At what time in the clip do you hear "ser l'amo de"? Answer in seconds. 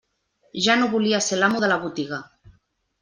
1.25-1.69